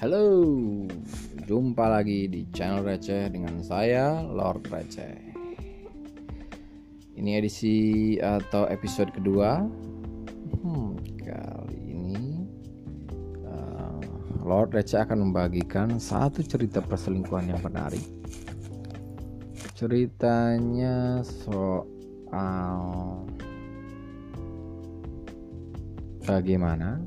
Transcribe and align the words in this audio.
Halo, 0.00 0.32
jumpa 1.44 1.84
lagi 1.92 2.24
di 2.24 2.48
channel 2.56 2.88
Receh 2.88 3.28
dengan 3.28 3.60
saya 3.60 4.24
Lord 4.24 4.72
Receh. 4.72 5.12
Ini 7.20 7.36
edisi 7.36 8.16
atau 8.16 8.64
episode 8.64 9.12
kedua. 9.12 9.60
Hmm, 10.56 10.96
kali 11.20 11.80
ini 11.92 12.48
uh, 13.44 14.00
Lord 14.40 14.72
Receh 14.72 15.04
akan 15.04 15.20
membagikan 15.28 16.00
satu 16.00 16.40
cerita 16.48 16.80
perselingkuhan 16.80 17.52
yang 17.52 17.60
menarik. 17.60 18.00
Ceritanya 19.76 21.20
soal 21.44 23.20
bagaimana 26.24 27.04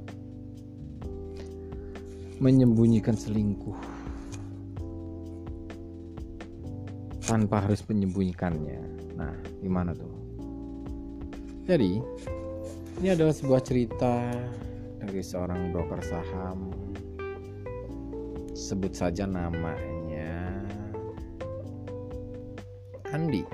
menyembunyikan 2.43 3.15
selingkuh 3.15 3.79
tanpa 7.23 7.63
harus 7.63 7.79
menyembunyikannya. 7.87 8.83
Nah, 9.15 9.31
gimana 9.63 9.95
tuh? 9.95 10.11
Jadi, 11.63 12.03
ini 12.99 13.07
adalah 13.07 13.31
sebuah 13.31 13.63
cerita 13.63 14.27
dari 14.99 15.23
seorang 15.23 15.71
broker 15.71 16.03
saham. 16.03 16.67
Sebut 18.51 18.91
saja 18.91 19.23
namanya 19.23 20.67
Andi. 23.15 23.47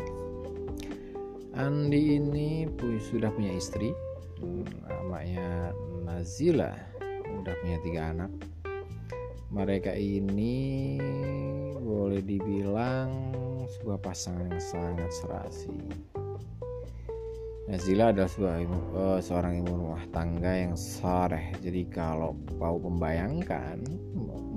Andi 1.54 2.18
ini 2.18 2.66
sudah 3.06 3.30
punya 3.30 3.54
istri, 3.54 3.94
namanya 4.90 5.78
Nazila, 6.10 6.74
udah 7.38 7.54
punya 7.62 7.78
tiga 7.86 8.02
anak 8.18 8.32
mereka 9.50 9.98
ini 9.98 10.98
boleh 11.82 12.22
dibilang 12.22 13.34
sebuah 13.66 13.98
pasangan 14.02 14.46
yang 14.50 14.62
sangat 14.62 15.10
serasi. 15.10 15.78
Nazila 17.70 18.10
adalah 18.10 18.30
sebuah 18.30 18.56
uh, 18.98 19.20
seorang 19.22 19.62
ibu 19.62 19.70
rumah 19.78 20.02
tangga 20.10 20.58
yang 20.58 20.74
soreh. 20.74 21.54
Jadi 21.62 21.86
kalau 21.90 22.34
mau 22.58 22.82
membayangkan 22.82 23.78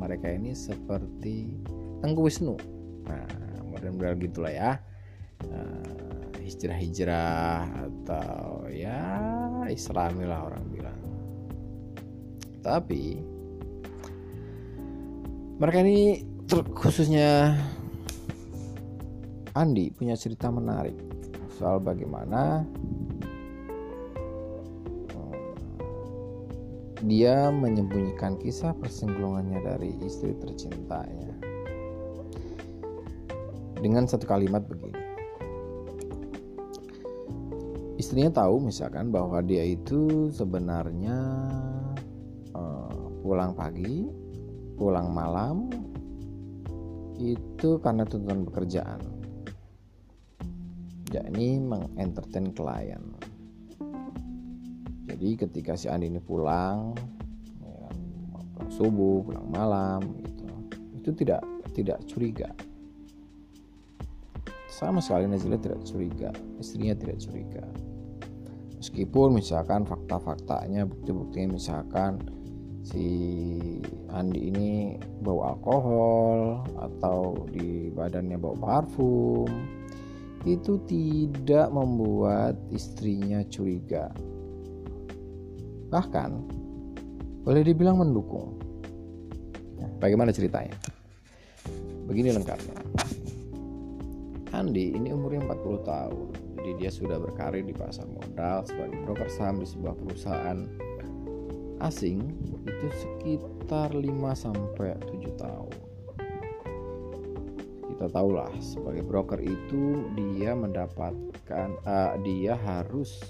mereka 0.00 0.32
ini 0.32 0.56
seperti 0.56 1.52
Tengku 2.00 2.24
Wisnu. 2.24 2.56
Nah, 3.04 3.28
mudah-mudahan 3.68 4.16
gitulah 4.16 4.52
ya. 4.52 4.72
Uh, 5.44 6.24
hijrah-hijrah 6.40 7.68
atau 7.84 8.64
ya 8.72 9.00
islami 9.68 10.24
lah 10.24 10.48
orang 10.48 10.64
bilang. 10.72 11.00
Tapi 12.64 13.31
mereka 15.62 15.78
ini 15.86 16.26
khususnya 16.74 17.54
Andi 19.54 19.94
punya 19.94 20.18
cerita 20.18 20.50
menarik 20.50 20.98
soal 21.54 21.78
bagaimana 21.78 22.66
eh, 25.06 25.38
dia 27.06 27.46
menyembunyikan 27.54 28.42
kisah 28.42 28.74
persinggungannya 28.74 29.62
dari 29.62 29.94
istri 30.02 30.34
tercintanya. 30.34 31.30
Dengan 33.78 34.10
satu 34.10 34.26
kalimat 34.26 34.66
begini. 34.66 34.98
Istrinya 38.02 38.34
tahu 38.34 38.66
misalkan 38.66 39.14
bahwa 39.14 39.38
dia 39.46 39.62
itu 39.62 40.26
sebenarnya 40.34 41.18
uh, 42.54 43.10
pulang 43.22 43.54
pagi 43.54 44.21
pulang 44.82 45.14
malam 45.14 45.70
itu 47.22 47.78
karena 47.78 48.02
tuntutan 48.02 48.42
pekerjaan. 48.50 48.98
Yakni 51.14 51.62
mengentertain 51.62 52.50
klien. 52.50 53.14
Jadi 55.06 55.28
ketika 55.38 55.78
si 55.78 55.86
Andi 55.86 56.10
ini 56.10 56.18
pulang 56.18 56.98
ya, 57.62 57.86
pulang 58.58 58.70
subuh 58.74 59.22
pulang 59.22 59.46
malam 59.54 60.02
gitu 60.26 60.50
itu 60.98 61.10
tidak 61.14 61.46
tidak 61.78 62.02
curiga. 62.10 62.50
Sama 64.66 64.98
sekali 64.98 65.30
Nazila 65.30 65.62
tidak 65.62 65.78
curiga 65.86 66.34
istrinya 66.58 66.98
tidak 66.98 67.22
curiga. 67.22 67.62
Meskipun 68.82 69.38
misalkan 69.38 69.86
fakta-faktanya 69.86 70.90
bukti-buktinya 70.90 71.54
misalkan 71.54 72.18
si 72.82 73.08
Andi 74.12 74.50
ini 74.52 74.98
bau 75.22 75.46
alkohol 75.46 76.66
atau 76.76 77.48
di 77.48 77.88
badannya 77.94 78.36
bau 78.36 78.58
parfum 78.58 79.48
itu 80.42 80.82
tidak 80.90 81.70
membuat 81.70 82.58
istrinya 82.74 83.46
curiga. 83.46 84.10
Bahkan 85.88 86.30
boleh 87.46 87.62
dibilang 87.62 88.02
mendukung. 88.02 88.58
Nah, 89.78 89.90
bagaimana 90.02 90.34
ceritanya? 90.34 90.74
Begini 92.10 92.34
lengkapnya. 92.34 92.82
Andi 94.52 94.92
ini 94.92 95.08
umurnya 95.14 95.46
40 95.48 95.88
tahun 95.88 96.28
jadi 96.62 96.78
dia 96.78 96.90
sudah 96.94 97.18
berkarir 97.18 97.66
di 97.66 97.74
pasar 97.74 98.06
modal 98.06 98.62
sebagai 98.62 99.02
broker 99.02 99.26
saham 99.26 99.58
di 99.58 99.66
sebuah 99.66 99.98
perusahaan 99.98 100.62
asing 101.82 102.22
itu 102.62 102.86
sekitar 102.94 103.90
5 103.90 104.06
sampai 104.38 104.94
7 105.02 105.34
tahun. 105.34 105.78
Kita 107.92 108.06
tahulah 108.08 108.50
sebagai 108.62 109.02
broker 109.02 109.38
itu 109.42 110.06
dia 110.14 110.54
mendapatkan 110.54 111.68
uh, 111.82 112.14
dia 112.22 112.54
harus 112.54 113.22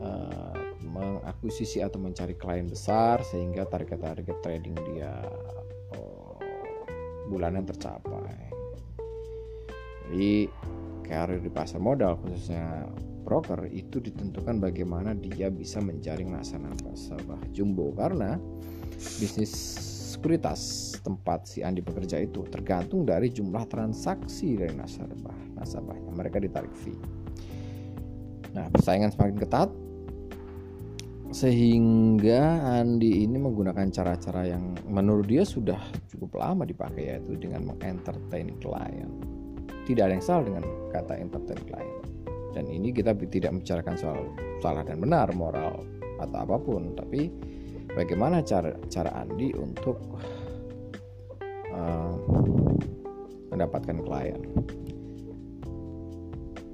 uh, 0.00 0.56
mengakuisisi 0.80 1.80
atau 1.84 2.00
mencari 2.00 2.36
klien 2.36 2.68
besar 2.68 3.20
sehingga 3.24 3.68
target-target 3.68 4.36
trading 4.40 4.76
dia 4.92 5.12
uh, 5.96 6.36
bulanan 7.28 7.64
tercapai. 7.64 8.52
Jadi 10.08 10.48
karir 11.04 11.40
di 11.40 11.52
pasar 11.52 11.80
modal 11.80 12.16
khususnya 12.20 12.88
broker 13.24 13.64
itu 13.72 13.98
ditentukan 13.98 14.60
bagaimana 14.60 15.16
dia 15.16 15.48
bisa 15.48 15.80
menjaring 15.80 16.36
nasabah 16.36 17.40
jumbo. 17.50 17.90
Karena 17.96 18.36
bisnis 18.94 19.50
sekuritas 20.14 20.94
tempat 21.02 21.48
si 21.48 21.64
Andi 21.64 21.82
bekerja 21.82 22.20
itu 22.22 22.46
tergantung 22.52 23.02
dari 23.02 23.32
jumlah 23.32 23.64
transaksi 23.66 24.54
dari 24.54 24.76
nasabah 24.76 25.56
nasabahnya. 25.58 26.12
Mereka 26.12 26.38
ditarik 26.38 26.70
fee. 26.76 27.00
Nah 28.54 28.70
persaingan 28.70 29.10
semakin 29.10 29.36
ketat 29.40 29.70
sehingga 31.34 32.62
Andi 32.78 33.26
ini 33.26 33.42
menggunakan 33.42 33.90
cara-cara 33.90 34.54
yang 34.54 34.78
menurut 34.86 35.26
dia 35.26 35.42
sudah 35.42 35.82
cukup 36.06 36.38
lama 36.38 36.62
dipakai 36.62 37.10
yaitu 37.10 37.34
dengan 37.34 37.74
mengentertain 37.74 38.54
klien. 38.62 39.10
Tidak 39.84 40.00
ada 40.00 40.14
yang 40.14 40.24
salah 40.24 40.46
dengan 40.46 40.64
kata 40.94 41.18
entertain 41.18 41.60
klien 41.66 42.03
dan 42.54 42.70
ini 42.70 42.94
kita 42.94 43.12
tidak 43.28 43.50
membicarakan 43.50 43.96
soal 43.98 44.20
salah 44.62 44.86
dan 44.86 45.02
benar 45.02 45.28
moral 45.34 45.82
atau 46.22 46.38
apa 46.46 46.56
pun 46.62 46.94
tapi 46.94 47.28
bagaimana 47.92 48.40
cara 48.46 48.72
cara 48.86 49.10
Andi 49.18 49.50
untuk 49.58 49.98
uh, 51.74 52.14
mendapatkan 53.50 53.98
klien. 54.02 54.42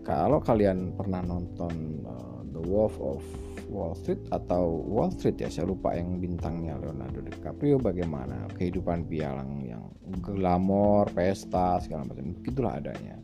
Kalau 0.05 0.41
kalian 0.41 0.97
pernah 0.97 1.21
nonton 1.23 2.05
uh, 2.09 2.41
The 2.51 2.63
Wolf 2.65 2.97
of 2.99 3.23
Wall 3.71 3.95
Street 3.95 4.19
atau 4.35 4.83
Wall 4.83 5.15
Street 5.15 5.39
ya 5.39 5.47
saya 5.47 5.71
lupa 5.71 5.95
yang 5.95 6.19
bintangnya 6.19 6.75
Leonardo 6.83 7.23
DiCaprio 7.23 7.79
bagaimana 7.79 8.51
kehidupan 8.59 9.07
pialang 9.07 9.63
yang 9.63 9.87
glamor 10.19 11.07
pesta 11.15 11.79
segala 11.79 12.11
macam 12.11 12.35
begitulah 12.35 12.83
adanya 12.83 13.23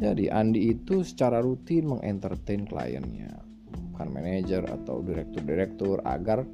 jadi 0.00 0.32
Andi 0.32 0.72
itu 0.72 1.04
secara 1.04 1.44
rutin 1.44 1.92
mengentertain 1.92 2.64
kliennya, 2.64 3.36
bukan 3.92 4.08
manajer 4.08 4.64
atau 4.64 5.04
direktur-direktur 5.04 6.00
agar 6.08 6.48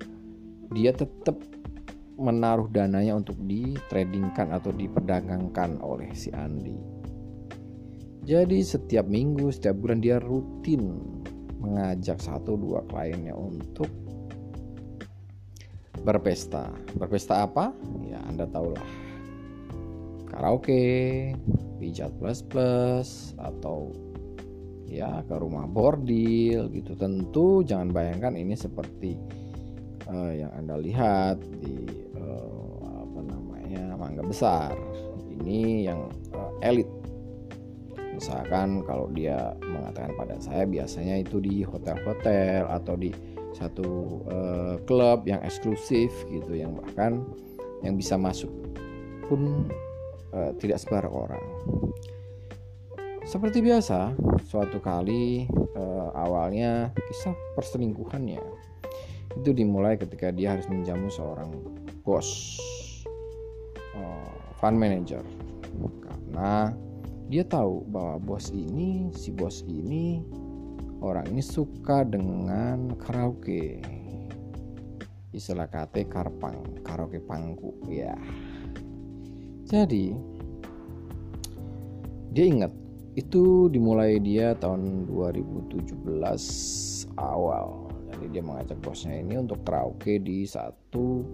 dia 0.75 0.90
tetap 0.90 1.38
menaruh 2.19 2.66
dananya 2.66 3.14
untuk 3.14 3.38
ditradingkan 3.46 4.50
atau 4.50 4.75
diperdagangkan 4.75 5.78
oleh 5.78 6.10
si 6.10 6.34
Andi. 6.34 6.75
Jadi 8.26 8.58
setiap 8.66 9.06
minggu, 9.06 9.54
setiap 9.54 9.78
bulan 9.78 10.02
dia 10.02 10.19
rutin 10.19 10.99
mengajak 11.62 12.19
satu 12.19 12.58
dua 12.58 12.82
kliennya 12.90 13.38
untuk 13.38 13.87
berpesta. 16.02 16.66
Berpesta 16.99 17.46
apa? 17.46 17.70
Ya 18.10 18.19
Anda 18.26 18.50
tahulah 18.50 19.05
karaoke, 20.36 21.32
pijat 21.80 22.12
plus 22.20 22.44
plus 22.44 23.32
atau 23.40 23.90
ya 24.86 25.24
ke 25.24 25.34
rumah 25.40 25.64
bordil 25.64 26.68
gitu. 26.70 26.92
Tentu 26.94 27.64
jangan 27.64 27.90
bayangkan 27.90 28.36
ini 28.36 28.52
seperti 28.52 29.16
uh, 30.06 30.32
yang 30.36 30.52
Anda 30.52 30.76
lihat 30.78 31.40
di 31.64 32.04
uh, 32.20 32.66
misalnya 33.76 33.98
mangga 33.98 34.22
besar 34.22 34.72
ini 35.42 35.84
yang 35.84 36.08
uh, 36.32 36.52
elit 36.62 36.88
misalkan 38.16 38.80
kalau 38.88 39.12
dia 39.12 39.52
mengatakan 39.60 40.16
pada 40.16 40.40
saya 40.40 40.64
biasanya 40.64 41.20
itu 41.20 41.36
di 41.36 41.60
hotel-hotel 41.60 42.64
atau 42.64 42.96
di 42.96 43.12
satu 43.52 44.22
uh, 44.30 44.74
klub 44.88 45.28
yang 45.28 45.42
eksklusif 45.44 46.08
gitu 46.32 46.56
yang 46.56 46.72
bahkan 46.80 47.20
yang 47.84 48.00
bisa 48.00 48.16
masuk 48.16 48.48
pun 49.28 49.68
uh, 50.32 50.50
tidak 50.58 50.81
sebarang 50.82 51.12
orang. 51.12 51.44
Seperti 53.26 53.58
biasa 53.58 54.14
suatu 54.46 54.78
kali 54.78 55.50
uh, 55.75 56.14
awalnya 56.14 56.94
kisah 57.11 57.34
perselingkuhannya 57.58 58.38
itu 59.37 59.50
dimulai 59.52 59.99
ketika 59.99 60.31
dia 60.31 60.55
harus 60.55 60.70
menjamu 60.70 61.11
seorang 61.11 61.50
bos 62.06 62.56
uh, 63.99 64.31
fund 64.62 64.78
manager. 64.78 65.26
Karena 66.00 66.70
dia 67.26 67.43
tahu 67.43 67.82
bahwa 67.90 68.23
bos 68.23 68.55
ini 68.55 69.11
si 69.11 69.34
bos 69.34 69.67
ini 69.67 70.23
orang 71.02 71.26
ini 71.34 71.43
suka 71.43 72.06
dengan 72.06 72.94
karaoke. 72.94 73.82
Istilah 75.34 75.69
kate 75.69 76.08
karpang 76.08 76.81
karaoke 76.81 77.20
pangku 77.20 77.76
ya 77.90 78.17
jadi 79.66 80.14
dia 82.30 82.44
ingat 82.46 82.70
itu 83.16 83.72
dimulai 83.72 84.20
dia 84.20 84.52
tahun 84.60 85.08
2017 85.08 86.04
awal. 87.16 87.88
Jadi 88.12 88.24
dia 88.28 88.42
mengajak 88.44 88.78
bosnya 88.84 89.18
ini 89.24 89.40
untuk 89.40 89.64
karaoke 89.64 90.20
di 90.20 90.44
satu 90.44 91.24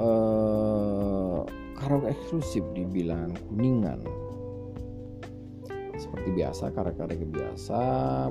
uh, 0.00 1.44
karaoke 1.76 2.08
eksklusif 2.10 2.64
di 2.72 2.88
Bilangan 2.88 3.36
Kuningan. 3.46 4.00
Seperti 5.94 6.28
biasa 6.32 6.72
karya-karya 6.72 7.28
biasa 7.28 7.80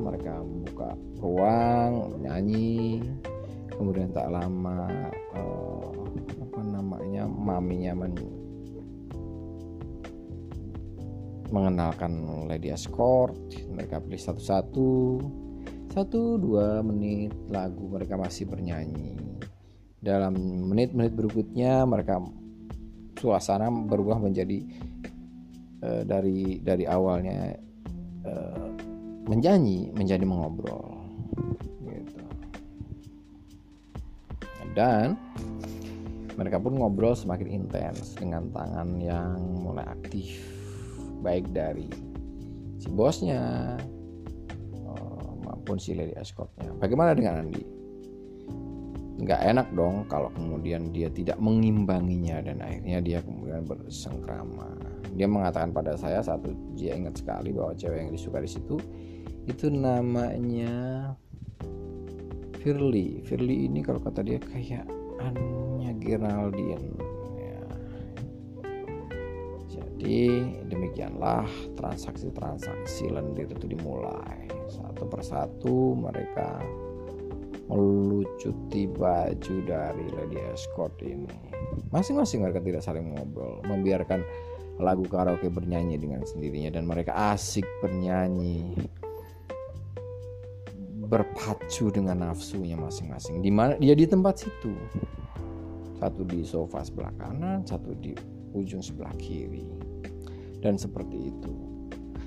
mereka 0.02 0.42
membuka 0.42 0.98
ruang 1.22 2.18
menyanyi 2.18 3.06
kemudian 3.78 4.10
tak 4.10 4.34
lama 4.34 4.90
uh, 5.38 5.94
apa 6.42 6.62
namanya 6.66 7.30
maminya 7.30 7.94
men 7.94 8.18
mengenalkan 11.50 12.46
lady 12.48 12.72
escort 12.74 13.36
mereka 13.72 14.02
pilih 14.04 14.20
satu-satu. 14.20 14.92
Satu 15.92 16.38
dua 16.38 16.84
menit 16.86 17.34
lagu 17.50 17.90
mereka 17.90 18.20
masih 18.20 18.46
bernyanyi. 18.46 19.18
Dalam 19.98 20.36
menit-menit 20.70 21.16
berikutnya 21.16 21.88
mereka 21.90 22.22
suasana 23.18 23.72
berubah 23.72 24.22
menjadi 24.22 24.62
uh, 25.82 26.04
dari 26.06 26.62
dari 26.62 26.86
awalnya 26.86 27.58
uh, 28.28 28.70
menyanyi 29.26 29.90
menjadi 29.96 30.24
mengobrol. 30.28 31.02
Gitu. 31.82 32.24
Dan 34.78 35.18
mereka 36.38 36.62
pun 36.62 36.78
ngobrol 36.78 37.18
semakin 37.18 37.50
intens 37.50 38.14
dengan 38.14 38.54
tangan 38.54 39.02
yang 39.02 39.42
mulai 39.58 39.90
aktif 39.90 40.57
baik 41.22 41.50
dari 41.52 41.90
si 42.78 42.88
bosnya 42.94 43.76
uh, 44.86 45.32
maupun 45.44 45.82
si 45.82 45.98
lady 45.98 46.14
escortnya. 46.18 46.70
Bagaimana 46.78 47.18
dengan 47.18 47.46
Andi? 47.46 47.64
Nggak 49.18 49.42
enak 49.50 49.68
dong 49.74 50.06
kalau 50.06 50.30
kemudian 50.30 50.94
dia 50.94 51.10
tidak 51.10 51.42
mengimbanginya 51.42 52.38
dan 52.46 52.62
akhirnya 52.62 53.02
dia 53.02 53.20
kemudian 53.26 53.66
bersengkrama. 53.66 54.78
Dia 55.18 55.26
mengatakan 55.26 55.74
pada 55.74 55.98
saya 55.98 56.22
satu 56.22 56.54
dia 56.78 56.94
ingat 56.94 57.18
sekali 57.18 57.50
bahwa 57.50 57.74
cewek 57.74 57.98
yang 57.98 58.12
disuka 58.14 58.38
di 58.38 58.50
situ 58.50 58.78
itu 59.50 59.74
namanya 59.74 61.10
Firly. 62.62 63.24
Firly 63.24 63.72
ini 63.72 63.80
kalau 63.80 64.04
kata 64.04 64.22
dia 64.22 64.38
kayak 64.44 64.86
Anya 65.24 65.96
Geraldine. 65.98 67.17
Jadi 69.98 70.46
demikianlah 70.70 71.50
transaksi-transaksi 71.74 73.10
lendir 73.10 73.50
itu 73.50 73.66
dimulai 73.66 74.46
satu 74.70 75.10
persatu 75.10 75.98
mereka 75.98 76.62
melucuti 77.66 78.86
baju 78.86 79.56
dari 79.66 80.06
Lady 80.14 80.38
Escort 80.54 81.02
ini. 81.02 81.26
Masing-masing 81.90 82.46
mereka 82.46 82.62
tidak 82.62 82.86
saling 82.86 83.10
ngobrol, 83.10 83.58
membiarkan 83.66 84.22
lagu 84.78 85.02
karaoke 85.10 85.50
bernyanyi 85.50 85.98
dengan 85.98 86.22
sendirinya 86.22 86.78
dan 86.78 86.86
mereka 86.86 87.34
asik 87.34 87.66
bernyanyi 87.82 88.78
berpacu 91.10 91.90
dengan 91.90 92.22
nafsunya 92.22 92.78
masing-masing. 92.78 93.42
Di 93.42 93.50
mana 93.50 93.74
dia 93.82 93.98
di 93.98 94.06
tempat 94.06 94.46
situ. 94.46 94.78
Satu 95.98 96.22
di 96.22 96.46
sofa 96.46 96.86
sebelah 96.86 97.10
kanan, 97.18 97.66
satu 97.66 97.98
di 97.98 98.14
ujung 98.54 98.86
sebelah 98.86 99.12
kiri. 99.18 99.77
Dan 100.68 100.76
seperti 100.76 101.32
itu. 101.32 101.54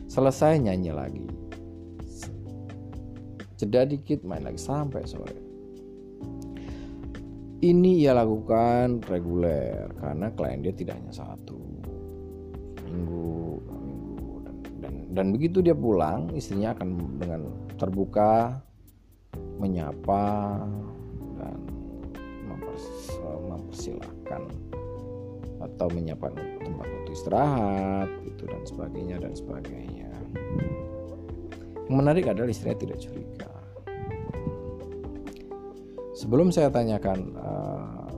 Selesai 0.09 0.57
nyanyi 0.57 0.97
lagi. 0.97 1.29
Jeda 3.61 3.85
dikit 3.85 4.25
main 4.25 4.41
lagi 4.41 4.57
sampai 4.57 5.05
sore. 5.05 5.37
Ini 7.61 8.01
ia 8.01 8.17
lakukan 8.17 9.05
reguler 9.05 9.93
karena 10.01 10.33
klien 10.33 10.65
dia 10.65 10.73
tidak 10.73 10.97
hanya 10.97 11.13
satu. 11.13 11.61
Minggu 12.89 13.61
minggu 13.61 14.25
dan, 14.41 14.57
dan 14.81 14.95
dan 15.13 15.27
begitu 15.37 15.61
dia 15.61 15.77
pulang 15.77 16.33
istrinya 16.33 16.73
akan 16.73 17.21
dengan 17.21 17.53
terbuka 17.77 18.65
menyapa 19.61 20.57
dan 21.37 21.61
mempers, 22.49 22.89
mempersilahkan 23.45 24.49
atau 25.81 25.88
menyiapkan 25.97 26.37
tempat 26.37 26.85
untuk 26.93 27.12
istirahat 27.17 28.09
gitu 28.29 28.44
dan 28.44 28.61
sebagainya 28.69 29.17
dan 29.17 29.32
sebagainya. 29.32 30.12
Yang 31.88 31.97
menarik 31.97 32.29
adalah 32.29 32.53
istrinya 32.53 32.77
tidak 32.77 33.00
curiga. 33.00 33.49
Sebelum 36.12 36.53
saya 36.53 36.69
tanyakan 36.69 37.32
uh, 37.41 38.13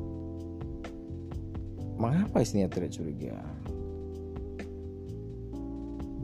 mengapa 2.03 2.43
istrinya 2.43 2.67
tidak 2.67 2.91
curiga, 2.91 3.39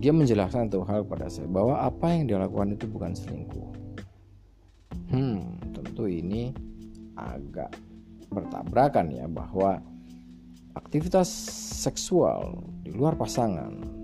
dia 0.02 0.10
menjelaskan 0.10 0.66
satu 0.66 0.82
hal 0.90 1.06
kepada 1.06 1.30
saya 1.30 1.46
bahwa 1.46 1.78
apa 1.78 2.18
yang 2.18 2.26
dia 2.26 2.42
lakukan 2.42 2.74
itu 2.74 2.90
bukan 2.90 3.14
selingkuh. 3.14 3.70
Hmm, 5.14 5.54
tentu 5.70 6.10
ini 6.10 6.50
agak 7.14 7.78
bertabrakan 8.26 9.14
ya 9.14 9.30
bahwa 9.30 9.78
aktivitas 10.78 11.28
seksual 11.82 12.62
di 12.82 12.94
luar 12.94 13.18
pasangan 13.18 13.98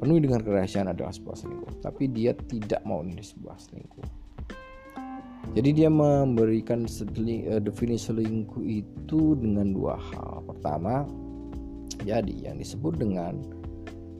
penuh 0.00 0.16
dengan 0.16 0.40
kerahasiaan 0.40 0.88
adalah 0.88 1.12
sebuah 1.12 1.36
selingkuh, 1.36 1.84
tapi 1.84 2.08
dia 2.08 2.32
tidak 2.48 2.80
mau 2.88 3.04
ini 3.04 3.20
sebuah 3.20 3.60
selingkuh. 3.60 4.08
Jadi 5.52 5.70
dia 5.76 5.92
memberikan 5.92 6.88
uh, 6.88 7.60
definisi 7.60 8.08
selingkuh 8.08 8.64
itu 8.64 9.36
dengan 9.36 9.76
dua 9.76 10.00
hal. 10.00 10.40
Pertama, 10.48 11.04
jadi 12.00 12.48
yang 12.48 12.56
disebut 12.56 12.96
dengan 12.96 13.44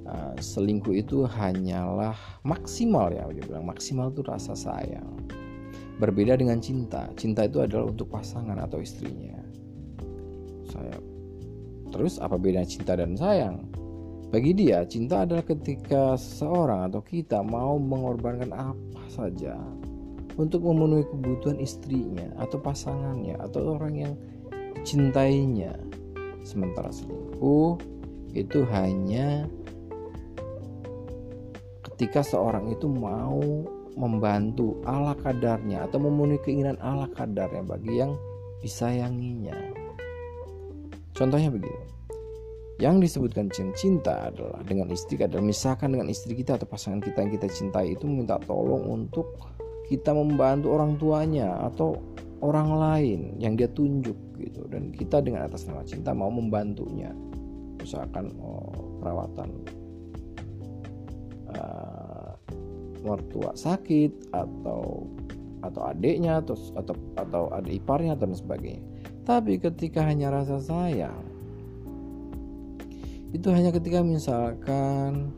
uh, 0.04 0.36
selingkuh 0.36 0.92
itu 0.92 1.24
hanyalah 1.24 2.18
maksimal 2.44 3.08
ya, 3.08 3.24
dia 3.32 3.44
bilang 3.48 3.64
maksimal 3.64 4.12
itu 4.12 4.20
rasa 4.20 4.52
sayang. 4.52 5.08
Berbeda 5.96 6.36
dengan 6.36 6.60
cinta. 6.60 7.08
Cinta 7.16 7.48
itu 7.48 7.60
adalah 7.60 7.88
untuk 7.88 8.08
pasangan 8.12 8.56
atau 8.56 8.80
istrinya. 8.80 9.36
Saya 10.64 10.96
Terus 11.90 12.22
apa 12.22 12.38
bedanya 12.38 12.66
cinta 12.66 12.94
dan 12.94 13.18
sayang? 13.18 13.66
Bagi 14.30 14.54
dia, 14.54 14.86
cinta 14.86 15.26
adalah 15.26 15.42
ketika 15.42 16.14
seseorang 16.14 16.86
atau 16.86 17.02
kita 17.02 17.42
mau 17.42 17.82
mengorbankan 17.82 18.54
apa 18.54 19.02
saja 19.10 19.58
untuk 20.38 20.62
memenuhi 20.62 21.02
kebutuhan 21.10 21.58
istrinya 21.58 22.30
atau 22.38 22.62
pasangannya 22.62 23.34
atau 23.42 23.74
orang 23.74 23.94
yang 23.98 24.14
cintainya. 24.86 25.74
Sementara 26.46 26.94
selingkuh 26.94 27.82
itu 28.38 28.62
hanya 28.70 29.50
ketika 31.90 32.22
seorang 32.22 32.70
itu 32.70 32.86
mau 32.86 33.42
membantu 33.98 34.78
ala 34.86 35.18
kadarnya 35.18 35.90
atau 35.90 35.98
memenuhi 36.00 36.40
keinginan 36.46 36.78
ala 36.78 37.10
kadarnya 37.12 37.66
bagi 37.66 37.98
yang 37.98 38.14
disayanginya. 38.62 39.79
Contohnya 41.20 41.52
begini. 41.52 41.84
Yang 42.80 42.96
disebutkan 43.12 43.52
cinta 43.52 44.32
adalah 44.32 44.64
dengan 44.64 44.88
istri 44.88 45.20
adalah 45.20 45.44
misalkan 45.44 45.92
dengan 45.92 46.08
istri 46.08 46.32
kita 46.32 46.56
atau 46.56 46.64
pasangan 46.64 47.04
kita 47.04 47.20
yang 47.20 47.32
kita 47.36 47.44
cintai 47.52 47.92
itu 47.92 48.08
minta 48.08 48.40
tolong 48.48 48.88
untuk 48.88 49.36
kita 49.84 50.16
membantu 50.16 50.72
orang 50.80 50.96
tuanya 50.96 51.60
atau 51.68 52.00
orang 52.40 52.72
lain 52.72 53.20
yang 53.36 53.52
dia 53.52 53.68
tunjuk 53.68 54.16
gitu 54.40 54.64
dan 54.72 54.96
kita 54.96 55.20
dengan 55.20 55.44
atas 55.44 55.68
nama 55.68 55.84
cinta 55.84 56.16
mau 56.16 56.32
membantunya 56.32 57.12
misalkan 57.76 58.32
oh, 58.40 58.96
perawatan 59.04 59.50
uh, 61.52 62.32
mertua 63.04 63.52
sakit 63.52 64.32
atau 64.32 65.04
atau 65.60 65.82
adiknya 65.84 66.40
atau 66.40 66.56
atau 66.80 66.96
atau 67.20 67.42
adik 67.52 67.84
iparnya 67.84 68.16
dan 68.16 68.32
sebagainya. 68.32 68.89
Tapi 69.24 69.60
ketika 69.60 70.04
hanya 70.04 70.32
rasa 70.32 70.58
sayang 70.58 71.30
itu 73.30 73.46
hanya 73.54 73.70
ketika 73.70 74.02
misalkan 74.02 75.30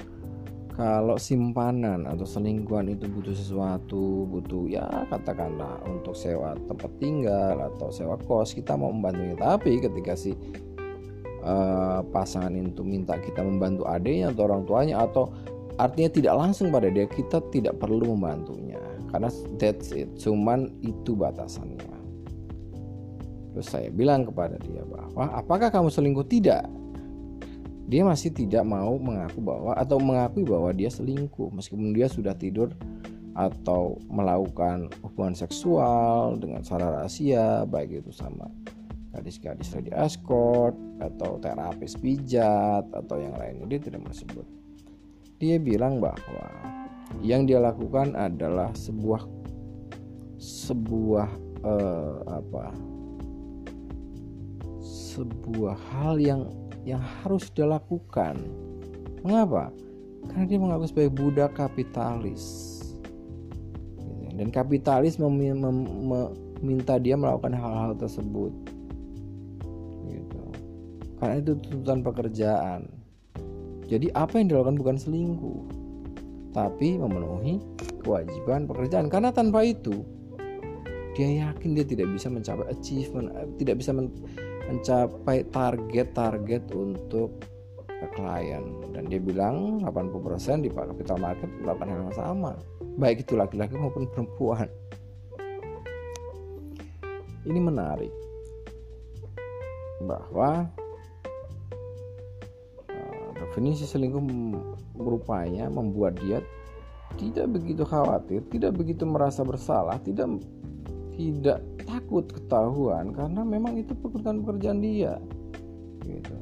kalau 0.73 1.21
simpanan 1.21 2.09
atau 2.09 2.25
selingkuhan 2.25 2.89
itu 2.89 3.05
butuh 3.05 3.37
sesuatu, 3.37 4.25
butuh 4.25 4.65
ya 4.73 4.89
katakanlah 5.12 5.77
untuk 5.85 6.17
sewa 6.17 6.57
tempat 6.65 6.89
tinggal 6.97 7.61
atau 7.61 7.93
sewa 7.93 8.17
kos, 8.25 8.57
kita 8.57 8.73
mau 8.73 8.89
membantunya. 8.89 9.37
Tapi 9.37 9.85
ketika 9.85 10.17
si 10.17 10.33
uh, 11.45 12.01
pasangan 12.09 12.57
itu 12.57 12.81
minta 12.81 13.21
kita 13.21 13.45
membantu 13.45 13.85
adiknya 13.85 14.33
atau 14.33 14.49
orang 14.49 14.65
tuanya 14.65 15.05
atau 15.05 15.29
artinya 15.77 16.09
tidak 16.09 16.35
langsung 16.41 16.73
pada 16.73 16.89
dia, 16.89 17.05
kita 17.05 17.45
tidak 17.53 17.77
perlu 17.77 18.17
membantunya. 18.17 18.81
Karena 19.12 19.29
that's 19.61 19.93
it. 19.93 20.09
Cuman 20.17 20.73
itu 20.81 21.12
batasannya 21.12 21.92
terus 23.53 23.69
saya 23.69 23.89
bilang 23.93 24.25
kepada 24.25 24.57
dia 24.61 24.83
bahwa 24.85 25.29
apakah 25.37 25.69
kamu 25.69 25.89
selingkuh? 25.93 26.27
Tidak. 26.27 26.65
Dia 27.93 28.03
masih 28.09 28.33
tidak 28.33 28.65
mau 28.65 28.97
mengaku 28.97 29.45
bahwa 29.45 29.77
atau 29.77 30.01
mengakui 30.01 30.49
bahwa 30.49 30.73
dia 30.73 30.89
selingkuh 30.89 31.53
meskipun 31.53 31.93
dia 31.93 32.09
sudah 32.09 32.33
tidur 32.33 32.73
atau 33.33 33.97
melakukan 34.13 34.93
hubungan 35.01 35.33
seksual 35.33 36.37
dengan 36.37 36.61
secara 36.61 37.01
rahasia 37.01 37.65
baik 37.65 38.05
itu 38.05 38.13
sama 38.13 38.49
gadis-gadis 39.13 39.77
lady 39.77 39.93
escort 39.93 40.73
atau 41.01 41.37
terapis 41.41 41.97
pijat 42.01 42.85
atau 42.89 43.17
yang 43.21 43.37
lainnya 43.37 43.69
dia 43.69 43.81
tidak 43.81 44.01
menyebut. 44.05 44.47
Dia 45.37 45.57
bilang 45.61 46.01
bahwa 46.01 46.49
yang 47.21 47.45
dia 47.45 47.61
lakukan 47.61 48.17
adalah 48.17 48.73
sebuah 48.73 49.29
sebuah 50.41 51.29
uh, 51.61 52.19
apa 52.41 52.73
sebuah 55.12 55.76
hal 55.92 56.16
yang 56.16 56.49
yang 56.88 57.02
harus 57.23 57.52
dia 57.52 57.69
lakukan. 57.69 58.40
Mengapa? 59.23 59.71
Karena 60.26 60.45
dia 60.49 60.59
mengaku 60.59 60.85
sebagai 60.90 61.12
budak 61.14 61.54
kapitalis. 61.54 62.42
Dan 64.33 64.49
kapitalis 64.49 65.21
meminta 65.21 66.97
dia 66.97 67.14
melakukan 67.14 67.52
hal-hal 67.52 67.92
tersebut. 67.95 68.50
Gitu. 70.09 70.42
karena 71.21 71.38
itu 71.38 71.52
tuntutan 71.61 72.00
pekerjaan. 72.02 72.81
Jadi 73.87 74.09
apa 74.16 74.40
yang 74.40 74.49
dilakukan 74.50 74.81
bukan 74.81 74.97
selingkuh 74.97 75.62
tapi 76.52 77.00
memenuhi 77.00 77.61
kewajiban 78.04 78.69
pekerjaan. 78.69 79.07
Karena 79.12 79.31
tanpa 79.31 79.64
itu 79.64 80.04
dia 81.12 81.49
yakin 81.49 81.76
dia 81.76 81.85
tidak 81.85 82.09
bisa 82.09 82.33
mencapai 82.33 82.73
achievement 82.73 83.28
eh, 83.37 83.49
tidak 83.61 83.85
bisa 83.85 83.92
mencapai 84.71 85.47
target-target 85.50 86.71
untuk 86.75 87.42
klien. 88.11 88.62
Dan 88.90 89.07
dia 89.07 89.23
bilang 89.23 89.83
80% 89.87 90.66
di 90.66 90.71
capital 90.71 91.19
market 91.23 91.50
melakukan 91.62 91.88
hal 91.90 92.00
yang 92.11 92.16
sama. 92.16 92.52
Baik 92.99 93.23
itu 93.23 93.38
laki-laki 93.38 93.78
maupun 93.78 94.11
perempuan. 94.11 94.66
Ini 97.47 97.61
menarik. 97.62 98.12
Bahwa 100.02 100.66
uh, 102.90 103.28
definisi 103.38 103.87
selingkuh 103.87 104.23
berupaya 104.99 105.71
membuat 105.71 106.19
dia 106.19 106.42
tidak 107.21 107.61
begitu 107.61 107.85
khawatir, 107.85 108.40
tidak 108.49 108.73
begitu 108.75 109.04
merasa 109.04 109.45
bersalah, 109.45 110.00
tidak 110.00 110.40
tidak 111.16 111.61
takut 111.85 112.25
ketahuan 112.28 113.12
karena 113.12 113.42
memang 113.45 113.76
itu 113.76 113.92
pekerjaan-pekerjaan 113.97 114.81
dia. 114.81 115.21
Gitu. 116.02 116.35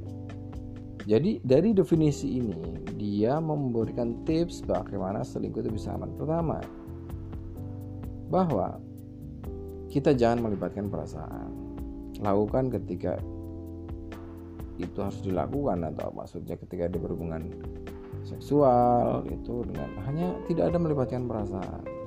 Jadi 1.09 1.41
dari 1.43 1.73
definisi 1.73 2.39
ini 2.39 2.87
dia 3.01 3.41
memberikan 3.41 4.23
tips 4.29 4.63
bagaimana 4.69 5.25
selingkuh 5.25 5.65
itu 5.65 5.73
bisa 5.73 5.97
aman. 5.97 6.13
Pertama, 6.15 6.59
bahwa 8.31 8.79
kita 9.91 10.15
jangan 10.15 10.47
melibatkan 10.47 10.87
perasaan. 10.87 11.51
Lakukan 12.21 12.69
ketika 12.71 13.19
itu 14.81 14.99
harus 15.01 15.21
dilakukan 15.21 15.85
atau 15.93 16.09
maksudnya 16.15 16.57
ketika 16.57 16.89
dia 16.89 17.01
berhubungan 17.01 17.53
seksual 18.25 19.25
itu 19.29 19.65
dengan 19.69 19.89
hanya 20.09 20.33
tidak 20.49 20.73
ada 20.73 20.79
melibatkan 20.81 21.29
perasaan 21.29 22.00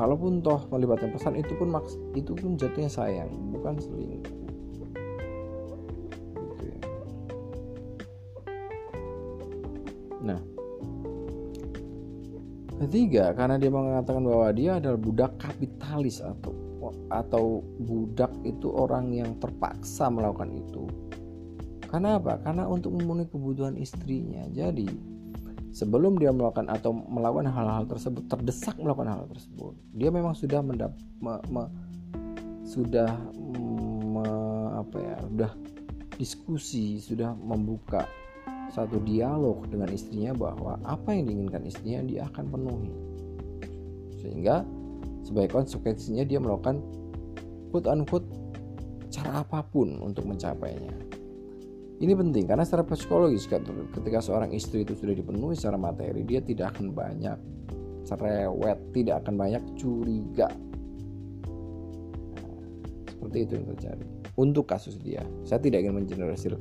kalaupun 0.00 0.40
toh 0.40 0.64
melibatkan 0.72 1.12
perasaan 1.12 1.36
itu 1.36 1.52
pun 1.60 1.68
maks 1.68 2.00
itu 2.16 2.32
pun 2.32 2.56
jatuhnya 2.56 2.88
sayang 2.88 3.28
bukan 3.52 3.76
selingkuh 3.76 4.36
gitu 6.40 6.64
ya. 6.64 6.78
nah 10.24 10.40
ketiga 12.80 13.36
karena 13.36 13.60
dia 13.60 13.68
mengatakan 13.68 14.24
bahwa 14.24 14.48
dia 14.56 14.80
adalah 14.80 14.96
budak 14.96 15.36
kapitalis 15.36 16.24
atau 16.24 16.56
atau 17.12 17.60
budak 17.84 18.32
itu 18.48 18.72
orang 18.72 19.12
yang 19.12 19.36
terpaksa 19.36 20.08
melakukan 20.08 20.48
itu 20.48 20.88
karena 21.90 22.22
apa? 22.22 22.38
Karena 22.38 22.70
untuk 22.70 22.94
memenuhi 22.94 23.26
kebutuhan 23.26 23.74
istrinya. 23.74 24.46
Jadi 24.54 24.86
sebelum 25.70 26.18
dia 26.18 26.34
melakukan 26.34 26.66
atau 26.70 26.90
melakukan 26.90 27.50
hal-hal 27.50 27.86
tersebut 27.86 28.26
terdesak 28.26 28.74
melakukan 28.78 29.10
hal, 29.14 29.22
tersebut 29.30 29.74
dia 29.94 30.10
memang 30.10 30.34
sudah 30.34 30.60
mendap 30.62 30.92
me, 31.22 31.38
me, 31.50 31.64
sudah 32.66 33.10
me, 34.10 34.26
apa 34.78 34.96
ya 34.98 35.16
sudah 35.26 35.50
diskusi 36.18 37.00
sudah 37.00 37.32
membuka 37.38 38.04
satu 38.70 39.02
dialog 39.02 39.66
dengan 39.66 39.90
istrinya 39.90 40.30
bahwa 40.30 40.78
apa 40.86 41.10
yang 41.10 41.26
diinginkan 41.26 41.66
istrinya 41.66 42.06
dia 42.06 42.22
akan 42.30 42.44
penuhi. 42.54 42.92
Sehingga 44.22 44.62
sebagai 45.26 45.58
konsekuensinya 45.58 46.22
dia 46.22 46.38
melakukan 46.38 46.78
put 47.74 47.90
unquote 47.90 48.26
cara 49.10 49.42
apa 49.42 49.66
pun 49.66 49.98
untuk 49.98 50.22
mencapainya 50.22 51.09
ini 52.00 52.16
penting 52.16 52.48
karena 52.48 52.64
secara 52.64 52.80
psikologis 52.88 53.44
ketika 53.44 54.24
seorang 54.24 54.56
istri 54.56 54.88
itu 54.88 54.96
sudah 54.96 55.12
dipenuhi 55.12 55.52
secara 55.52 55.76
materi, 55.76 56.24
dia 56.24 56.40
tidak 56.40 56.72
akan 56.76 56.96
banyak 56.96 57.36
cerewet, 58.08 58.80
tidak 58.96 59.20
akan 59.20 59.36
banyak 59.36 59.60
curiga. 59.76 60.48
Seperti 63.04 63.38
itu 63.44 63.52
yang 63.52 63.68
terjadi. 63.76 64.04
Untuk 64.40 64.64
kasus 64.64 64.96
dia, 64.96 65.20
saya 65.44 65.60
tidak 65.60 65.84
ingin 65.84 66.00
mengeneralisir, 66.00 66.56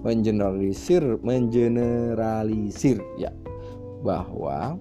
mengeneralisir, 0.00 1.04
mengeneralisir 1.20 2.96
ya 3.20 3.28
bahwa 4.00 4.80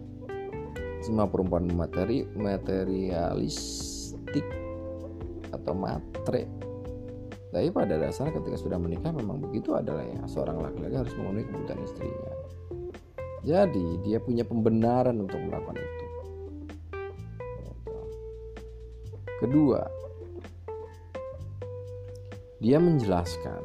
semua 1.04 1.28
perempuan 1.28 1.68
materi 1.76 2.24
materialistik 2.40 4.48
atau 5.52 5.76
matre 5.76 6.48
tapi 7.48 7.72
pada 7.72 7.96
dasarnya 7.96 8.36
ketika 8.44 8.58
sudah 8.60 8.76
menikah 8.76 9.16
memang 9.16 9.40
begitu 9.40 9.72
adalah 9.72 10.04
ya 10.04 10.20
seorang 10.28 10.60
laki-laki 10.60 10.96
harus 11.00 11.14
memenuhi 11.16 11.48
kebutuhan 11.48 11.80
istrinya. 11.80 12.34
Jadi 13.48 14.04
dia 14.04 14.20
punya 14.20 14.44
pembenaran 14.44 15.16
untuk 15.24 15.40
melakukan 15.40 15.80
itu. 15.80 16.06
Kedua, 19.38 19.86
dia 22.58 22.82
menjelaskan, 22.82 23.62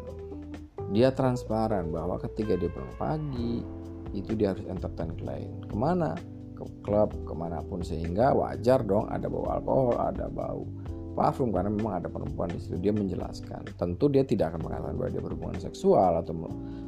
dia 0.92 1.10
transparan 1.10 1.90
bahwa 1.90 2.20
ketika 2.22 2.54
dia 2.60 2.68
pulang 2.68 2.94
pagi 3.00 3.64
itu 4.12 4.36
dia 4.36 4.52
harus 4.52 4.62
entertain 4.68 5.10
klien. 5.16 5.64
Ke 5.66 5.74
mana? 5.74 6.12
Ke 6.54 6.68
klub, 6.84 7.10
ke 7.24 7.32
mana 7.34 7.64
pun 7.64 7.80
sehingga 7.80 8.36
wajar 8.36 8.84
dong 8.84 9.08
ada 9.08 9.26
bau 9.26 9.48
alkohol, 9.48 9.96
ada 9.96 10.28
bau 10.28 10.68
parfum 11.12 11.52
karena 11.52 11.68
memang 11.68 12.00
ada 12.00 12.08
perempuan 12.08 12.48
di 12.52 12.58
situ. 12.60 12.80
Dia 12.80 12.92
menjelaskan 12.92 13.76
tentu 13.76 14.08
dia 14.08 14.24
tidak 14.24 14.56
akan 14.56 14.60
mengatakan 14.68 14.94
bahwa 14.96 15.10
dia 15.12 15.22
berhubungan 15.22 15.58
seksual 15.60 16.20
atau 16.20 16.34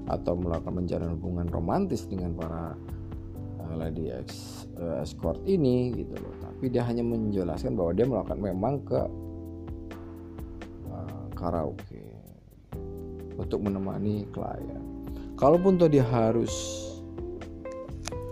atau 0.08 0.32
melakukan 0.36 0.74
menjalin 0.74 1.10
hubungan 1.16 1.46
romantis 1.52 2.04
dengan 2.08 2.32
para 2.36 2.76
uh, 3.60 3.74
lady 3.76 4.12
ex, 4.12 4.64
uh, 4.80 5.00
escort 5.00 5.40
ini 5.44 5.92
gitu 5.92 6.16
loh. 6.18 6.34
Tapi 6.40 6.72
dia 6.72 6.84
hanya 6.84 7.04
menjelaskan 7.04 7.76
bahwa 7.76 7.92
dia 7.92 8.06
melakukan 8.08 8.40
memang 8.40 8.74
ke 8.84 9.00
uh, 10.88 11.24
karaoke 11.36 12.04
untuk 13.36 13.60
menemani 13.62 14.26
klien. 14.30 14.82
Kalaupun 15.34 15.76
tuh 15.76 15.90
dia 15.90 16.06
harus 16.06 16.52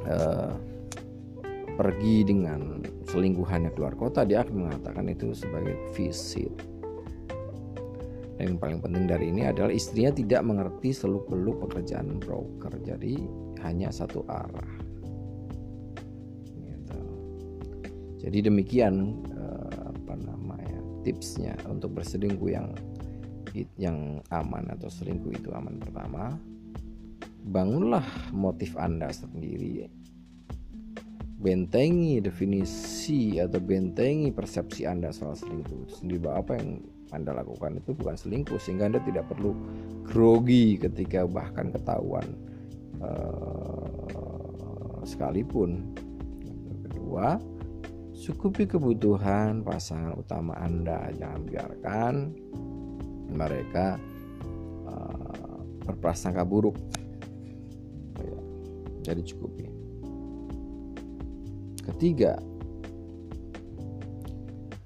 uh, 0.06 0.54
pergi 1.74 2.22
dengan 2.22 2.81
selingkuhannya 3.12 3.76
keluar 3.76 3.92
kota 3.92 4.24
dia 4.24 4.40
akan 4.40 4.72
mengatakan 4.72 5.04
itu 5.12 5.36
sebagai 5.36 5.76
visit 5.92 6.48
Dan 8.40 8.56
yang 8.56 8.58
paling 8.58 8.80
penting 8.80 9.04
dari 9.06 9.28
ini 9.28 9.44
adalah 9.44 9.70
istrinya 9.70 10.10
tidak 10.16 10.42
mengerti 10.42 10.90
seluk-beluk 10.90 11.68
pekerjaan 11.68 12.18
broker. 12.18 12.74
Jadi 12.82 13.20
hanya 13.62 13.92
satu 13.92 14.24
arah. 14.26 14.72
Gitu. 16.50 17.00
Jadi 18.24 18.38
demikian 18.42 19.14
eh, 19.30 19.94
apa 19.94 20.14
namanya 20.18 20.80
tipsnya 21.06 21.54
untuk 21.70 22.02
berselingkuh 22.02 22.50
yang 22.50 22.74
yang 23.78 24.18
aman 24.32 24.64
atau 24.74 24.90
selingkuh 24.90 25.30
itu 25.36 25.52
aman 25.54 25.78
pertama. 25.78 26.34
Bangunlah 27.46 28.32
motif 28.34 28.74
Anda 28.74 29.12
sendiri. 29.14 30.01
Bentengi 31.42 32.22
definisi 32.22 33.42
atau 33.42 33.58
bentengi 33.58 34.30
persepsi 34.30 34.86
Anda 34.86 35.10
soal 35.10 35.34
selingkuh 35.34 35.90
itu 35.90 35.94
sendiri. 35.98 36.30
Apa 36.30 36.54
yang 36.54 36.78
anda 37.12 37.36
lakukan 37.36 37.76
itu 37.76 37.92
bukan 37.92 38.16
selingkuh 38.16 38.56
sehingga 38.56 38.88
Anda 38.88 39.04
tidak 39.04 39.28
perlu 39.28 39.52
grogi 40.08 40.80
ketika 40.80 41.28
bahkan 41.28 41.68
ketahuan 41.68 42.24
uh, 43.04 43.84
sekalipun. 45.04 45.92
Kedua, 46.88 47.36
cukupi 48.16 48.64
kebutuhan 48.64 49.60
pasangan 49.60 50.16
utama 50.16 50.56
Anda, 50.56 51.12
jangan 51.12 51.40
biarkan 51.44 52.14
mereka 53.28 54.00
uh, 54.88 55.60
berprasangka 55.84 56.42
buruk. 56.48 56.76
Ya, 58.22 58.38
jadi 59.12 59.24
cukupi. 59.24 59.81
Ketiga, 61.82 62.38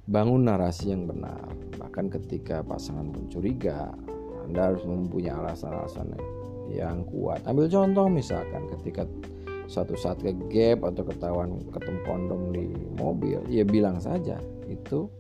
bangun 0.09 0.49
narasi 0.49 0.97
yang 0.97 1.05
benar. 1.05 1.45
Bahkan 1.77 2.09
ketika 2.09 2.65
pasangan 2.65 3.13
pun 3.13 3.29
curiga 3.29 3.93
Anda 4.47 4.73
harus 4.73 4.87
mempunyai 4.87 5.35
alasan-alasan 5.35 6.17
yang 6.71 7.05
kuat. 7.11 7.43
Ambil 7.45 7.69
contoh 7.69 8.07
misalkan 8.09 8.71
ketika 8.79 9.05
suatu 9.67 9.99
saat 9.99 10.23
ke 10.23 10.31
gap 10.49 10.87
atau 10.87 11.03
ketahuan 11.03 11.59
ketemu 11.75 12.01
kondom 12.07 12.43
di 12.55 12.71
mobil 13.03 13.43
ya 13.51 13.67
bilang 13.67 13.99
saja 13.99 14.39
itu 14.71 15.11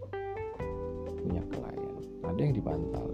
punya 1.18 1.42
klien. 1.50 1.94
Ada 2.22 2.40
yang 2.40 2.54
dipantau 2.54 3.06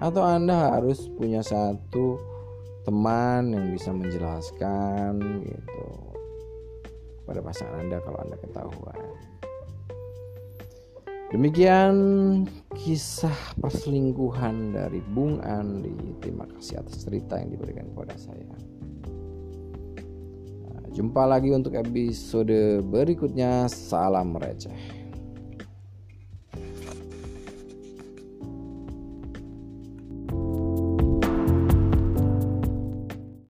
atau 0.00 0.24
anda 0.24 0.72
harus 0.72 1.12
punya 1.12 1.44
satu 1.44 2.16
teman 2.88 3.52
yang 3.52 3.76
bisa 3.76 3.92
menjelaskan 3.92 5.44
gitu 5.44 5.86
pada 7.30 7.38
pasangan 7.38 7.78
anda 7.78 8.02
kalau 8.02 8.18
anda 8.26 8.34
ketahuan 8.42 8.98
Demikian 11.30 11.94
kisah 12.74 13.54
perselingkuhan 13.62 14.74
dari 14.74 14.98
Bung 14.98 15.38
Andi. 15.38 15.94
Terima 16.18 16.42
kasih 16.42 16.82
atas 16.82 17.06
cerita 17.06 17.38
yang 17.38 17.54
diberikan 17.54 17.86
kepada 17.94 18.18
saya. 18.18 18.50
Jumpa 20.90 21.22
lagi 21.30 21.54
untuk 21.54 21.78
episode 21.78 22.82
berikutnya. 22.82 23.70
Salam 23.70 24.34
receh. 24.34 24.99